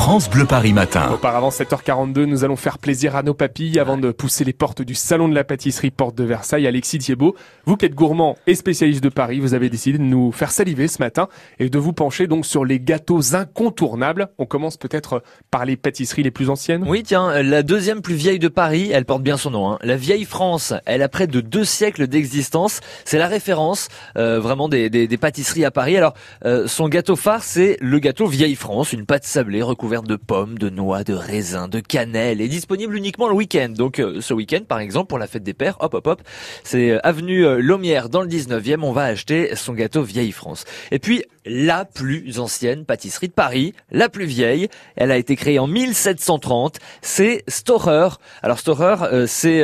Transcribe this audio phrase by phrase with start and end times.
[0.00, 1.10] France Bleu Paris Matin.
[1.12, 4.94] Auparavant, 7h42, nous allons faire plaisir à nos papilles avant de pousser les portes du
[4.94, 6.66] salon de la pâtisserie Porte de Versailles.
[6.66, 7.36] Alexis Thiebaud,
[7.66, 10.88] vous qui êtes gourmand et spécialiste de Paris, vous avez décidé de nous faire saliver
[10.88, 11.28] ce matin
[11.58, 14.30] et de vous pencher donc sur les gâteaux incontournables.
[14.38, 16.86] On commence peut-être par les pâtisseries les plus anciennes.
[16.88, 19.70] Oui, tiens, la deuxième plus vieille de Paris, elle porte bien son nom.
[19.70, 19.78] Hein.
[19.82, 22.80] La vieille France, elle a près de deux siècles d'existence.
[23.04, 25.98] C'est la référence euh, vraiment des, des, des, pâtisseries à Paris.
[25.98, 26.14] Alors,
[26.46, 30.56] euh, son gâteau phare, c'est le gâteau vieille France, une pâte sablée recouverte de pommes,
[30.56, 33.70] de noix, de raisins, de cannelle est disponible uniquement le week-end.
[33.70, 36.22] Donc euh, ce week-end par exemple pour la fête des pères, hop hop hop,
[36.62, 40.64] c'est euh, avenue euh, Lomière dans le 19e, on va acheter son gâteau Vieille France.
[40.92, 45.58] Et puis la plus ancienne pâtisserie de Paris, la plus vieille, elle a été créée
[45.58, 48.10] en 1730, c'est Storer.
[48.42, 49.62] Alors Storer, c'est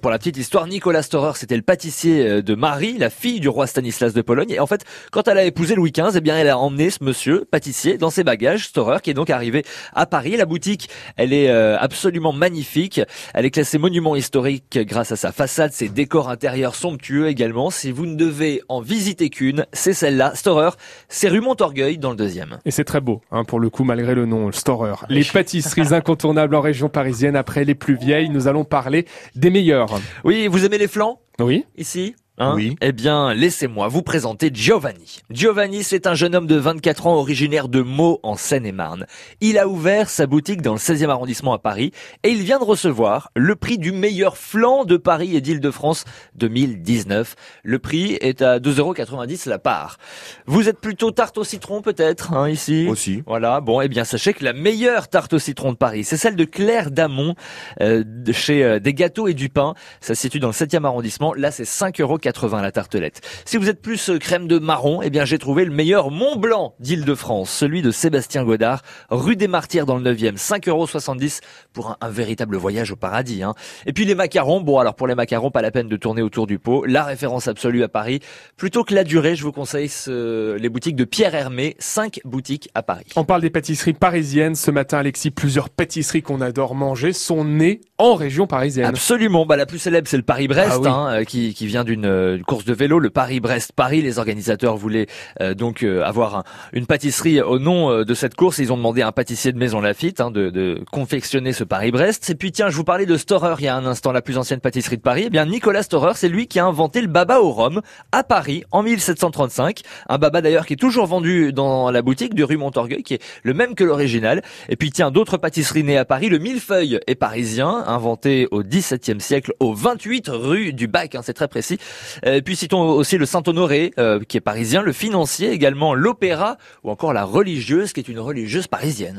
[0.00, 3.66] pour la petite histoire, Nicolas Storer, c'était le pâtissier de Marie, la fille du roi
[3.66, 4.52] Stanislas de Pologne.
[4.52, 7.04] Et en fait, quand elle a épousé Louis XV, eh bien elle a emmené ce
[7.04, 9.64] monsieur pâtissier dans ses bagages, Storer, qui est donc arrivé
[9.94, 10.36] à Paris.
[10.36, 13.00] La boutique, elle est euh, absolument magnifique.
[13.34, 17.70] Elle est classée monument historique grâce à sa façade, ses décors intérieurs somptueux également.
[17.70, 20.70] Si vous ne devez en visiter qu'une, c'est celle-là, Storer.
[21.08, 22.58] C'est rue Montorgueil dans le deuxième.
[22.64, 24.94] Et c'est très beau, hein, pour le coup, malgré le nom, Storer.
[25.08, 28.28] Les pâtisseries incontournables en région parisienne après les plus vieilles.
[28.28, 30.00] Nous allons parler des meilleures.
[30.24, 31.20] Oui, vous aimez les flancs?
[31.40, 31.64] Oui.
[31.76, 32.14] Ici?
[32.38, 32.76] Hein oui.
[32.80, 35.22] Eh bien, laissez-moi vous présenter Giovanni.
[35.30, 39.06] Giovanni, c'est un jeune homme de 24 ans originaire de Meaux en Seine-et-Marne.
[39.40, 41.90] Il a ouvert sa boutique dans le 16e arrondissement à Paris
[42.22, 46.04] et il vient de recevoir le prix du meilleur flanc de Paris et d'Île-de-France
[46.36, 47.34] 2019.
[47.64, 49.98] Le prix est à 2,90€ la part.
[50.46, 52.86] Vous êtes plutôt tarte au citron peut-être, hein, ici?
[52.88, 53.24] Aussi.
[53.26, 56.36] Voilà, bon, eh bien, sachez que la meilleure tarte au citron de Paris, c'est celle
[56.36, 57.34] de Claire Damon,
[57.80, 59.74] euh, chez euh, Des Gâteaux et du Pain.
[60.00, 61.34] Ça se situe dans le 7e arrondissement.
[61.34, 62.27] Là, c'est 5,40€.
[62.28, 63.22] 80 la tartelette.
[63.46, 66.36] Si vous êtes plus euh, crème de marron, eh bien j'ai trouvé le meilleur Mont
[66.36, 71.40] Blanc d'Île-de-France, celui de Sébastien Godard, rue des Martyrs dans le 9e, 5,70€
[71.72, 73.42] pour un, véritable voyage au paradis.
[73.42, 73.54] Hein.
[73.86, 76.46] Et puis les macarons, bon alors pour les macarons, pas la peine de tourner autour
[76.46, 78.20] du pot, la référence absolue à Paris.
[78.58, 82.82] Plutôt que la durée, je vous conseille les boutiques de Pierre Hermé, 5 boutiques à
[82.82, 83.06] Paris.
[83.16, 84.54] On parle des pâtisseries parisiennes.
[84.54, 88.86] Ce matin, Alexis, plusieurs pâtisseries qu'on adore manger sont nées en région parisienne.
[88.86, 92.44] Absolument, bah, la plus célèbre c'est le Paris-Brest, ah hein, qui, qui vient d'une une
[92.44, 94.02] course de vélo, le Paris-Brest-Paris.
[94.02, 95.06] Les organisateurs voulaient
[95.40, 98.58] euh, donc euh, avoir une pâtisserie au nom euh, de cette course.
[98.58, 102.30] Ils ont demandé à un pâtissier de Maison Lafitte hein, de, de, confectionner ce Paris-Brest.
[102.30, 104.38] Et puis tiens, je vous parlais de Storer il y a un instant, la plus
[104.38, 105.24] ancienne pâtisserie de Paris.
[105.26, 107.80] Eh bien, Nicolas Storer, c'est lui qui a inventé le baba au rhum
[108.12, 109.80] à Paris en 1735.
[110.08, 113.22] Un baba d'ailleurs qui est toujours vendu dans la boutique de rue Montorgueil, qui est
[113.42, 114.42] le même que l'original.
[114.68, 116.28] Et puis tiens, d'autres pâtisseries nées à Paris.
[116.28, 121.14] Le millefeuille est parisien, inventé au XVIIe siècle, au 28 rue du Bac.
[121.14, 121.78] Hein, c'est très précis.
[122.26, 126.90] Euh, puis citons aussi le Saint-Honoré, euh, qui est parisien, le financier également, l'opéra, ou
[126.90, 129.06] encore la religieuse, qui est une religieuse parisienne.